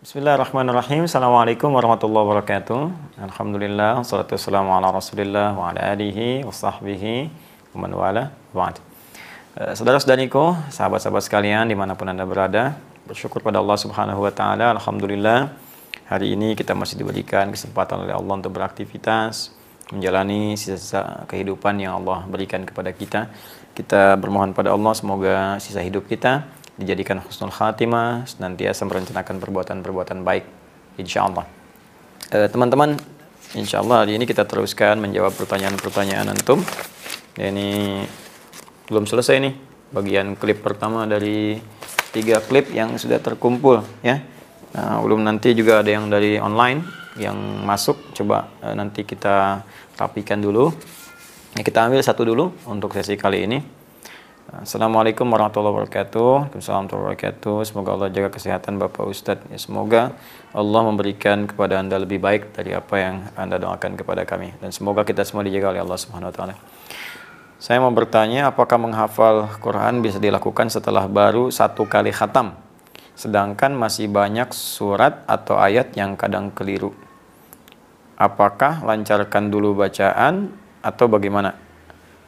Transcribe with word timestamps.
Bismillahirrahmanirrahim. 0.00 1.04
Assalamualaikum 1.04 1.76
warahmatullahi 1.76 2.24
wabarakatuh. 2.24 2.88
Alhamdulillah, 3.20 4.00
salatu 4.00 4.32
wassalamu 4.32 4.72
ala 4.72 4.88
rasulillah 4.88 5.52
wa 5.52 5.68
ala 5.68 5.92
alihi 5.92 6.40
wa 6.40 6.48
sahbihi 6.48 7.28
wa 7.76 7.84
man 7.84 7.92
wala 7.92 8.32
ba'd. 8.56 8.80
Uh, 9.60 9.76
Saudara-saudariku, 9.76 10.56
sahabat-sahabat 10.72 11.20
sekalian 11.20 11.68
di 11.68 11.76
mana 11.76 12.00
pun 12.00 12.08
Anda 12.08 12.24
berada, 12.24 12.80
bersyukur 13.04 13.44
pada 13.44 13.60
Allah 13.60 13.76
subhanahu 13.76 14.24
wa 14.24 14.32
ta'ala. 14.32 14.72
Alhamdulillah, 14.80 15.52
hari 16.08 16.32
ini 16.32 16.56
kita 16.56 16.72
masih 16.72 16.96
diberikan 16.96 17.52
kesempatan 17.52 18.00
oleh 18.00 18.16
Allah 18.16 18.40
untuk 18.40 18.56
beraktivitas, 18.56 19.52
menjalani 19.92 20.56
sisa-sisa 20.56 21.28
kehidupan 21.28 21.76
yang 21.76 22.00
Allah 22.00 22.24
berikan 22.24 22.64
kepada 22.64 22.88
kita. 22.96 23.28
Kita 23.76 24.16
bermohon 24.16 24.56
pada 24.56 24.72
Allah 24.72 24.96
semoga 24.96 25.60
sisa 25.60 25.84
hidup 25.84 26.08
kita 26.08 26.48
dijadikan 26.80 27.20
husnul 27.20 27.52
khatimah, 27.52 28.24
senantiasa 28.24 28.88
merencanakan 28.88 29.36
perbuatan-perbuatan 29.36 30.24
baik, 30.24 30.44
insya 30.96 31.28
Allah. 31.28 31.44
Eh, 32.32 32.48
teman-teman, 32.48 32.96
insya 33.52 33.84
Allah 33.84 34.08
hari 34.08 34.16
ini 34.16 34.24
kita 34.24 34.48
teruskan 34.48 34.96
menjawab 34.96 35.36
pertanyaan-pertanyaan 35.36 36.32
antum. 36.32 36.64
Ya, 37.36 37.52
ini 37.52 38.00
belum 38.88 39.04
selesai 39.04 39.36
nih, 39.44 39.54
bagian 39.92 40.40
klip 40.40 40.64
pertama 40.64 41.04
dari 41.04 41.60
tiga 42.16 42.40
klip 42.40 42.72
yang 42.72 42.96
sudah 42.96 43.20
terkumpul, 43.20 43.84
ya. 44.00 44.24
Nah, 44.72 45.04
belum 45.04 45.20
nanti 45.20 45.52
juga 45.52 45.84
ada 45.84 45.90
yang 45.92 46.08
dari 46.08 46.40
online 46.40 46.80
yang 47.20 47.36
masuk, 47.66 48.16
coba 48.16 48.48
eh, 48.64 48.72
nanti 48.72 49.04
kita 49.04 49.66
rapikan 50.00 50.40
dulu. 50.40 50.72
Ya, 51.58 51.66
kita 51.66 51.90
ambil 51.90 52.00
satu 52.00 52.22
dulu 52.24 52.54
untuk 52.70 52.94
sesi 52.96 53.18
kali 53.18 53.44
ini. 53.44 53.79
Assalamualaikum 54.50 55.30
warahmatullahi 55.30 55.78
wabarakatuh. 55.78 56.50
Waalaikumsalam 56.50 56.90
warahmatullahi 56.90 57.06
wabarakatuh. 57.14 57.56
Semoga 57.70 57.88
Allah 57.94 58.10
jaga 58.10 58.34
kesehatan 58.34 58.82
Bapak 58.82 59.06
Ustadz. 59.06 59.46
Ya, 59.46 59.62
semoga 59.62 60.10
Allah 60.50 60.80
memberikan 60.90 61.46
kepada 61.46 61.78
Anda 61.78 62.02
lebih 62.02 62.18
baik 62.18 62.50
dari 62.58 62.74
apa 62.74 62.98
yang 62.98 63.30
Anda 63.38 63.62
doakan 63.62 63.94
kepada 63.94 64.26
kami. 64.26 64.58
Dan 64.58 64.74
semoga 64.74 65.06
kita 65.06 65.22
semua 65.22 65.46
dijaga 65.46 65.70
oleh 65.70 65.86
Allah 65.86 65.94
Subhanahu 66.02 66.30
wa 66.30 66.34
taala. 66.34 66.54
Saya 67.62 67.78
mau 67.78 67.94
bertanya, 67.94 68.50
apakah 68.50 68.74
menghafal 68.74 69.54
Quran 69.62 70.02
bisa 70.02 70.18
dilakukan 70.18 70.66
setelah 70.66 71.06
baru 71.06 71.54
satu 71.54 71.86
kali 71.86 72.10
khatam? 72.10 72.58
Sedangkan 73.14 73.70
masih 73.70 74.10
banyak 74.10 74.50
surat 74.50 75.22
atau 75.30 75.62
ayat 75.62 75.94
yang 75.94 76.18
kadang 76.18 76.50
keliru. 76.50 76.90
Apakah 78.18 78.82
lancarkan 78.82 79.46
dulu 79.46 79.78
bacaan 79.78 80.50
atau 80.82 81.06
bagaimana? 81.06 81.69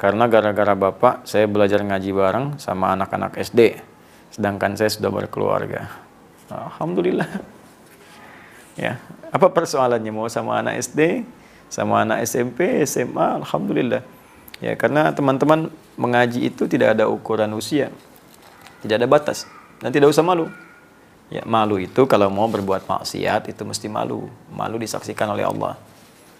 Karena 0.01 0.27
gara-gara 0.27 0.75
Bapak 0.75 1.29
saya 1.29 1.47
belajar 1.47 1.81
ngaji 1.85 2.11
bareng 2.11 2.47
sama 2.59 2.93
anak-anak 2.97 3.39
SD. 3.39 3.79
Sedangkan 4.33 4.75
saya 4.75 4.89
sudah 4.89 5.13
berkeluarga. 5.13 5.89
Alhamdulillah. 6.49 7.29
Ya, 8.73 8.97
apa 9.29 9.53
persoalannya 9.53 10.13
mau 10.13 10.33
sama 10.33 10.65
anak 10.65 10.81
SD, 10.81 11.29
sama 11.69 12.09
anak 12.09 12.25
SMP, 12.25 12.81
SMA, 12.89 13.45
alhamdulillah. 13.45 14.01
Ya, 14.65 14.73
karena 14.81 15.13
teman-teman 15.13 15.69
mengaji 16.01 16.49
itu 16.49 16.65
tidak 16.65 16.97
ada 16.97 17.05
ukuran 17.05 17.53
usia. 17.53 17.93
Tidak 18.81 18.97
ada 18.97 19.05
batas 19.05 19.45
dan 19.85 19.93
tidak 19.93 20.09
usah 20.09 20.25
malu. 20.25 20.49
Ya, 21.33 21.45
malu 21.49 21.81
itu 21.81 22.05
kalau 22.05 22.29
mau 22.29 22.49
berbuat 22.49 22.85
maksiat 22.85 23.49
itu 23.49 23.63
mesti 23.65 23.89
malu. 23.89 24.29
Malu 24.53 24.77
disaksikan 24.81 25.33
oleh 25.33 25.45
Allah. 25.49 25.77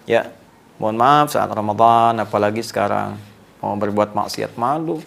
Ya, 0.05 0.29
mohon 0.77 0.97
maaf 0.97 1.33
saat 1.33 1.49
Ramadan 1.49 2.17
apalagi 2.21 2.61
sekarang 2.61 3.17
mau 3.63 3.79
berbuat 3.79 4.11
maksiat 4.11 4.59
malu 4.59 4.99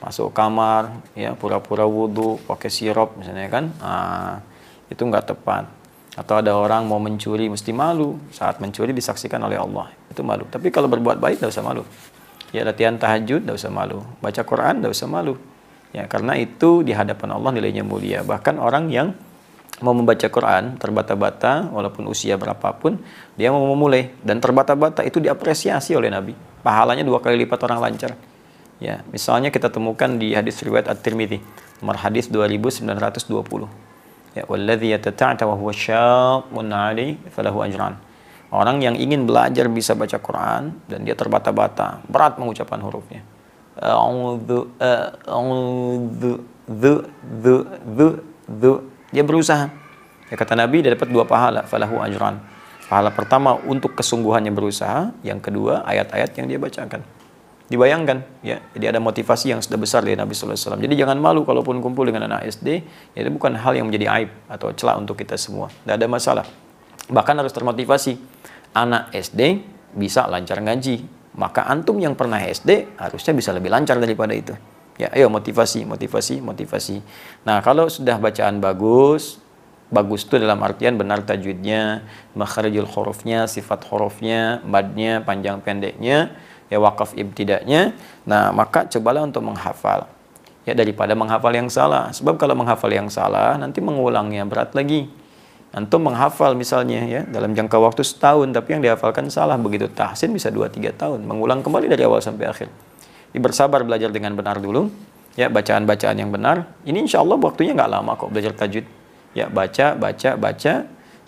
masuk 0.00 0.32
kamar 0.32 1.04
ya 1.12 1.36
pura-pura 1.36 1.84
wudhu 1.84 2.40
pakai 2.48 2.72
sirup 2.72 3.20
misalnya 3.20 3.52
kan? 3.52 3.64
Nah, 3.78 4.40
itu 4.88 5.04
nggak 5.04 5.36
tepat. 5.36 5.68
Atau 6.16 6.40
ada 6.40 6.56
orang 6.56 6.88
mau 6.88 6.98
mencuri 6.98 7.46
mesti 7.46 7.70
malu. 7.70 8.16
Saat 8.32 8.58
mencuri 8.58 8.90
disaksikan 8.96 9.38
oleh 9.44 9.60
Allah 9.60 9.92
itu 10.10 10.24
malu. 10.24 10.48
Tapi 10.48 10.72
kalau 10.72 10.88
berbuat 10.90 11.20
baik 11.20 11.38
tidak 11.38 11.52
usah 11.54 11.64
malu. 11.64 11.84
Ya 12.50 12.66
latihan 12.66 12.98
tahajud 12.98 13.44
tidak 13.46 13.56
usah 13.60 13.70
malu. 13.70 14.02
Baca 14.18 14.42
Quran 14.42 14.82
tidak 14.82 14.92
usah 14.96 15.06
malu. 15.06 15.38
Ya 15.94 16.08
karena 16.08 16.34
itu 16.40 16.82
di 16.82 16.96
hadapan 16.96 17.36
Allah 17.36 17.50
nilainya 17.54 17.84
mulia. 17.86 18.24
Bahkan 18.24 18.56
orang 18.58 18.90
yang 18.90 19.14
mau 19.84 19.94
membaca 19.94 20.26
Quran 20.26 20.80
terbata-bata 20.80 21.70
walaupun 21.70 22.08
usia 22.10 22.40
berapapun 22.40 22.98
dia 23.36 23.52
mau 23.54 23.62
memulai. 23.68 24.10
Dan 24.24 24.42
terbata-bata 24.42 25.06
itu 25.06 25.22
diapresiasi 25.22 25.94
oleh 25.94 26.10
Nabi 26.10 26.49
pahalanya 26.60 27.04
dua 27.04 27.20
kali 27.20 27.44
lipat 27.44 27.60
orang 27.66 27.80
lancar. 27.80 28.16
Ya, 28.80 29.04
misalnya 29.12 29.52
kita 29.52 29.68
temukan 29.68 30.08
di 30.16 30.32
hadis 30.32 30.56
riwayat 30.64 30.88
At-Tirmidzi, 30.88 31.40
nomor 31.84 32.00
hadis 32.00 32.32
2920. 32.32 33.68
Ya, 34.32 34.48
walladzi 34.48 34.88
yatata'ta 34.94 35.44
wa 35.44 35.52
huwa 35.58 35.74
syaqqun 35.74 36.72
'alai 36.72 37.20
falahu 37.28 37.60
ajran. 37.60 38.00
Orang 38.50 38.80
yang 38.82 38.96
ingin 38.96 39.28
belajar 39.28 39.68
bisa 39.70 39.94
baca 39.94 40.18
Quran 40.18 40.74
dan 40.90 41.06
dia 41.06 41.14
terbata-bata, 41.14 42.02
berat 42.08 42.40
mengucapkan 42.40 42.80
hurufnya. 42.82 43.22
Dia 49.10 49.22
berusaha. 49.26 49.66
Ya, 50.30 50.34
kata 50.38 50.54
Nabi 50.58 50.82
dia 50.82 50.94
dapat 50.94 51.10
dua 51.10 51.28
pahala, 51.28 51.66
falahu 51.66 52.00
ajran. 52.00 52.40
Pahala 52.90 53.14
pertama 53.14 53.54
untuk 53.70 53.94
kesungguhannya 53.94 54.50
berusaha, 54.50 55.14
yang 55.22 55.38
kedua 55.38 55.86
ayat-ayat 55.86 56.34
yang 56.34 56.50
dia 56.50 56.58
bacakan. 56.58 57.06
Dibayangkan, 57.70 58.26
ya. 58.42 58.58
Jadi 58.74 58.84
ada 58.90 58.98
motivasi 58.98 59.54
yang 59.54 59.62
sudah 59.62 59.78
besar 59.78 60.02
dari 60.02 60.18
Nabi 60.18 60.34
Sallallahu. 60.34 60.82
Jadi 60.82 60.98
jangan 60.98 61.14
malu 61.22 61.46
kalaupun 61.46 61.78
kumpul 61.78 62.10
dengan 62.10 62.26
anak 62.26 62.50
SD, 62.50 62.82
ya 63.14 63.18
itu 63.22 63.30
bukan 63.30 63.54
hal 63.54 63.78
yang 63.78 63.86
menjadi 63.86 64.10
aib 64.18 64.34
atau 64.50 64.74
celah 64.74 64.98
untuk 64.98 65.14
kita 65.14 65.38
semua. 65.38 65.70
Tidak 65.70 65.94
ada 65.94 66.06
masalah. 66.10 66.42
Bahkan 67.06 67.34
harus 67.38 67.54
termotivasi. 67.54 68.18
Anak 68.74 69.14
SD 69.14 69.62
bisa 69.94 70.26
lancar 70.26 70.58
ngaji, 70.58 71.06
maka 71.38 71.70
antum 71.70 71.94
yang 72.02 72.18
pernah 72.18 72.42
SD 72.42 72.98
harusnya 72.98 73.38
bisa 73.38 73.54
lebih 73.54 73.70
lancar 73.70 74.02
daripada 74.02 74.34
itu. 74.34 74.54
Ya, 74.98 75.14
ayo 75.14 75.30
motivasi, 75.30 75.86
motivasi, 75.86 76.42
motivasi. 76.42 76.98
Nah, 77.46 77.62
kalau 77.62 77.86
sudah 77.86 78.18
bacaan 78.18 78.58
bagus, 78.58 79.38
bagus 79.90 80.22
itu 80.24 80.38
dalam 80.38 80.62
artian 80.62 80.94
benar 80.94 81.26
tajwidnya, 81.26 82.06
makharijul 82.38 82.86
hurufnya, 82.86 83.50
sifat 83.50 83.84
hurufnya, 83.90 84.62
madnya, 84.62 85.20
panjang 85.20 85.58
pendeknya, 85.60 86.30
ya 86.70 86.78
wakaf 86.78 87.12
ibtidaknya. 87.18 87.92
Nah, 88.24 88.54
maka 88.54 88.86
cobalah 88.86 89.26
untuk 89.26 89.42
menghafal. 89.42 90.06
Ya 90.62 90.72
daripada 90.78 91.18
menghafal 91.18 91.50
yang 91.50 91.66
salah. 91.66 92.14
Sebab 92.14 92.38
kalau 92.38 92.54
menghafal 92.54 92.88
yang 92.94 93.10
salah 93.10 93.58
nanti 93.58 93.82
mengulangnya 93.82 94.46
berat 94.46 94.72
lagi. 94.72 95.10
Antum 95.70 96.02
menghafal 96.02 96.58
misalnya 96.58 97.06
ya 97.06 97.22
dalam 97.30 97.54
jangka 97.54 97.78
waktu 97.78 98.02
setahun 98.02 98.50
tapi 98.50 98.74
yang 98.74 98.82
dihafalkan 98.82 99.30
salah 99.30 99.54
begitu 99.54 99.86
tahsin 99.86 100.34
bisa 100.34 100.50
2 100.50 100.66
3 100.66 100.98
tahun 100.98 101.22
mengulang 101.22 101.62
kembali 101.62 101.86
dari 101.86 102.02
awal 102.02 102.18
sampai 102.18 102.50
akhir. 102.50 102.66
Ini 103.30 103.38
bersabar 103.38 103.86
belajar 103.86 104.10
dengan 104.10 104.34
benar 104.34 104.58
dulu 104.58 104.90
ya 105.38 105.46
bacaan-bacaan 105.46 106.18
yang 106.18 106.34
benar. 106.34 106.66
Ini 106.82 107.06
insya 107.06 107.22
Allah 107.22 107.38
waktunya 107.38 107.70
nggak 107.70 107.86
lama 107.86 108.18
kok 108.18 108.34
belajar 108.34 108.50
tajwid 108.50 108.82
ya 109.36 109.46
baca 109.50 109.94
baca 109.94 110.36
baca. 110.36 110.74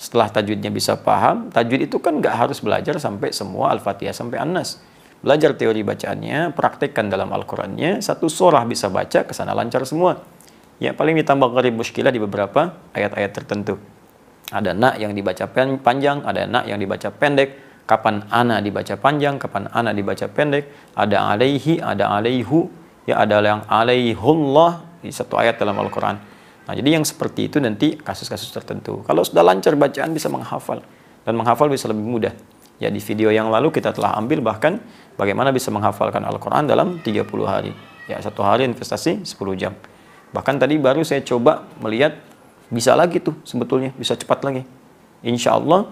Setelah 0.03 0.35
tajwidnya 0.35 0.75
bisa 0.75 0.99
paham 0.99 1.55
tajwid 1.55 1.87
itu 1.87 2.03
kan 2.03 2.19
nggak 2.19 2.35
harus 2.35 2.59
belajar 2.59 2.99
sampai 2.99 3.31
semua 3.31 3.71
al-fatihah 3.71 4.11
sampai 4.11 4.43
an-nas. 4.43 4.83
Belajar 5.23 5.55
teori 5.55 5.87
bacaannya 5.87 6.51
praktekkan 6.59 7.07
dalam 7.07 7.31
Al-Qurannya 7.31 8.03
satu 8.03 8.27
surah 8.27 8.67
bisa 8.67 8.91
baca 8.91 9.23
ke 9.23 9.31
sana 9.31 9.55
lancar 9.55 9.87
semua. 9.87 10.19
Ya 10.83 10.91
paling 10.91 11.15
ditambah 11.23 11.55
qarib 11.55 11.79
muskilah 11.79 12.11
di 12.11 12.19
beberapa 12.19 12.75
ayat-ayat 12.91 13.31
tertentu. 13.31 13.79
Ada 14.51 14.75
nak 14.75 14.99
yang 14.99 15.15
dibaca 15.15 15.47
panjang 15.79 16.27
ada 16.27 16.51
nak 16.51 16.67
yang 16.67 16.83
dibaca 16.83 17.15
pendek. 17.15 17.71
Kapan 17.87 18.27
ana 18.35 18.59
dibaca 18.59 18.99
panjang 18.99 19.39
kapan 19.39 19.71
ana 19.71 19.95
dibaca 19.95 20.27
pendek. 20.27 20.67
Ada 20.99 21.31
alaihi 21.31 21.79
ada 21.79 22.11
alaihu. 22.11 22.67
Ya 23.07 23.23
ada 23.23 23.39
yang 23.39 23.63
alaihullah 23.71 24.83
di 24.99 25.15
satu 25.15 25.39
ayat 25.39 25.63
dalam 25.63 25.79
Al-Quran 25.79 26.32
Nah, 26.63 26.79
jadi 26.79 26.95
yang 26.95 27.03
seperti 27.03 27.51
itu 27.51 27.59
nanti 27.59 27.99
kasus-kasus 27.99 28.55
tertentu. 28.55 29.03
Kalau 29.03 29.27
sudah 29.27 29.43
lancar 29.43 29.75
bacaan 29.75 30.15
bisa 30.15 30.31
menghafal 30.31 30.79
dan 31.27 31.35
menghafal 31.35 31.67
bisa 31.67 31.91
lebih 31.91 32.07
mudah. 32.07 32.35
Ya 32.79 32.91
di 32.91 32.99
video 33.03 33.31
yang 33.31 33.51
lalu 33.51 33.71
kita 33.75 33.95
telah 33.95 34.15
ambil 34.19 34.43
bahkan 34.43 34.79
bagaimana 35.19 35.51
bisa 35.55 35.71
menghafalkan 35.75 36.23
Al-Quran 36.23 36.67
dalam 36.67 36.99
30 37.03 37.27
hari. 37.47 37.75
Ya 38.07 38.19
satu 38.23 38.47
hari 38.47 38.67
investasi 38.67 39.27
10 39.27 39.59
jam. 39.59 39.75
Bahkan 40.35 40.59
tadi 40.59 40.79
baru 40.79 41.03
saya 41.03 41.23
coba 41.23 41.67
melihat 41.83 42.19
bisa 42.73 42.97
lagi 42.97 43.21
tuh 43.21 43.37
sebetulnya, 43.47 43.95
bisa 43.95 44.19
cepat 44.19 44.43
lagi. 44.43 44.63
Insya 45.23 45.59
Allah 45.59 45.91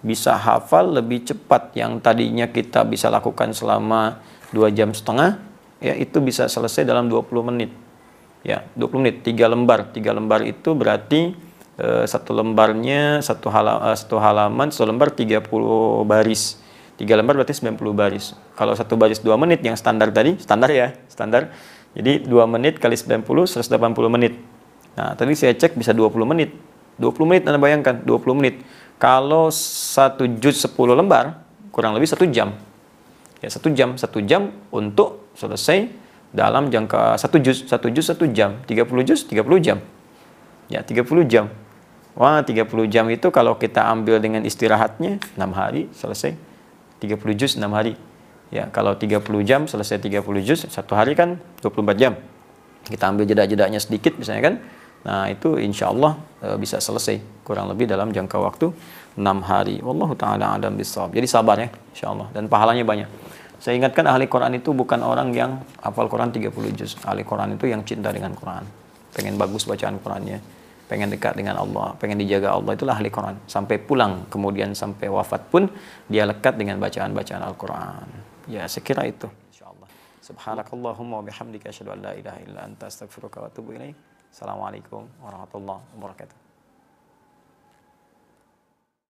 bisa 0.00 0.32
hafal 0.32 0.96
lebih 0.96 1.28
cepat 1.28 1.76
yang 1.76 2.00
tadinya 2.00 2.48
kita 2.48 2.88
bisa 2.88 3.12
lakukan 3.12 3.52
selama 3.52 4.20
2 4.56 4.72
jam 4.72 4.96
setengah, 4.96 5.36
ya 5.84 5.92
itu 5.92 6.24
bisa 6.24 6.48
selesai 6.48 6.88
dalam 6.88 7.12
20 7.12 7.28
menit 7.44 7.89
ya 8.46 8.66
20 8.76 9.00
menit. 9.00 9.16
Tiga 9.26 9.46
lembar. 9.50 9.90
Tiga 9.92 10.14
lembar 10.14 10.44
itu 10.44 10.72
berarti 10.76 11.34
uh, 11.80 12.04
satu 12.04 12.36
lembarnya 12.36 13.20
satu 13.20 13.48
halaman 13.48 13.92
uh, 13.92 13.96
satu 13.96 14.16
halaman 14.20 14.68
satu 14.72 14.88
lembar 14.88 15.12
30 15.12 15.44
baris. 16.06 16.60
Tiga 17.00 17.16
lembar 17.16 17.40
berarti 17.40 17.56
90 17.56 17.80
baris. 17.96 18.36
Kalau 18.54 18.76
satu 18.76 18.94
baris 19.00 19.24
dua 19.24 19.40
menit 19.40 19.64
yang 19.64 19.76
standar 19.76 20.12
tadi 20.12 20.36
standar 20.36 20.68
ya 20.68 20.92
standar. 21.08 21.52
Jadi 21.90 22.22
dua 22.22 22.46
menit 22.46 22.78
kali 22.78 22.94
90 22.94 23.26
180 23.26 23.66
menit. 24.12 24.38
Nah 24.94 25.16
tadi 25.16 25.32
saya 25.34 25.56
cek 25.56 25.74
bisa 25.74 25.90
20 25.96 26.12
menit. 26.28 26.52
20 27.00 27.24
menit 27.24 27.42
Anda 27.48 27.56
bayangkan, 27.56 28.04
20 28.04 28.38
menit. 28.38 28.60
Kalau 29.00 29.48
satu 29.56 30.28
juz 30.28 30.60
10 30.60 30.76
lembar, 30.92 31.40
kurang 31.72 31.96
lebih 31.96 32.12
satu 32.12 32.28
jam. 32.28 32.52
Ya, 33.40 33.48
satu 33.48 33.72
jam, 33.72 33.96
satu 33.96 34.20
jam 34.20 34.52
untuk 34.68 35.32
selesai 35.32 35.88
dalam 36.30 36.70
jangka 36.70 37.18
satu 37.18 37.42
juz, 37.42 37.66
satu 37.66 37.90
juz 37.90 38.06
satu 38.06 38.26
jam, 38.30 38.62
30 38.66 39.02
juz 39.02 39.26
30 39.26 39.58
jam. 39.58 39.78
Ya, 40.70 40.86
30 40.86 41.26
jam. 41.26 41.50
Wah, 42.14 42.42
30 42.42 42.86
jam 42.86 43.06
itu 43.10 43.30
kalau 43.34 43.58
kita 43.58 43.86
ambil 43.90 44.22
dengan 44.22 44.46
istirahatnya 44.46 45.18
6 45.34 45.50
hari 45.50 45.90
selesai. 45.90 46.38
30 47.02 47.34
juz 47.34 47.58
6 47.58 47.66
hari. 47.74 47.98
Ya, 48.50 48.66
kalau 48.70 48.94
30 48.94 49.22
jam 49.46 49.66
selesai 49.66 50.02
30 50.02 50.42
juz, 50.42 50.66
satu 50.66 50.94
hari 50.94 51.14
kan 51.18 51.38
24 51.62 51.98
jam. 51.98 52.14
Kita 52.86 53.10
ambil 53.10 53.26
jeda-jedanya 53.26 53.78
sedikit 53.78 54.18
misalnya 54.18 54.42
kan. 54.50 54.54
Nah, 55.00 55.32
itu 55.32 55.56
insya 55.56 55.88
Allah 55.88 56.18
e, 56.44 56.60
bisa 56.60 56.76
selesai 56.76 57.22
kurang 57.40 57.72
lebih 57.72 57.88
dalam 57.88 58.12
jangka 58.12 58.36
waktu 58.36 58.68
6 59.16 59.22
hari. 59.40 59.80
Wallahu 59.80 60.12
taala 60.12 60.60
adam 60.60 60.76
bisawab. 60.76 61.16
Jadi 61.16 61.26
sabar 61.30 61.56
ya, 61.56 61.68
insya 61.94 62.12
Allah 62.12 62.28
dan 62.36 62.50
pahalanya 62.52 62.84
banyak. 62.84 63.08
Saya 63.60 63.76
ingatkan 63.76 64.08
ahli 64.08 64.24
Quran 64.24 64.56
itu 64.56 64.72
bukan 64.72 65.04
orang 65.04 65.36
yang 65.36 65.60
hafal 65.84 66.08
Quran 66.08 66.32
30 66.32 66.50
juz. 66.72 66.96
Ahli 67.04 67.22
Quran 67.22 67.60
itu 67.60 67.68
yang 67.68 67.84
cinta 67.84 68.08
dengan 68.08 68.32
Quran. 68.32 68.64
Pengen 69.12 69.36
bagus 69.36 69.68
bacaan 69.68 70.00
Qurannya 70.00 70.40
pengen 70.90 71.06
dekat 71.06 71.38
dengan 71.38 71.54
Allah, 71.62 71.94
pengen 72.02 72.18
dijaga 72.18 72.58
Allah 72.58 72.74
itulah 72.74 72.98
ahli 72.98 73.14
Quran. 73.14 73.38
Sampai 73.46 73.78
pulang, 73.78 74.26
kemudian 74.26 74.74
sampai 74.74 75.06
wafat 75.06 75.46
pun 75.46 75.70
dia 76.10 76.26
lekat 76.26 76.58
dengan 76.58 76.82
bacaan-bacaan 76.82 77.46
Al-Quran. 77.46 78.06
Ya, 78.50 78.66
sekira 78.66 79.06
itu. 79.06 79.30
InsyaAllah. 79.54 79.86
Subhanakallahumma 80.18 81.22
wa 81.22 81.24
bihamdika 81.30 81.70
asyhadu 81.70 81.94
an 81.94 82.10
la 82.10 82.12
ilaha 82.18 82.38
illa 82.42 82.66
anta 82.66 82.90
astaghfiruka 82.90 83.38
wa 83.38 83.46
atubu 83.46 83.78
ilaik. 83.78 83.94
Assalamualaikum 84.34 85.06
warahmatullahi 85.22 85.78
wabarakatuh. 85.94 86.49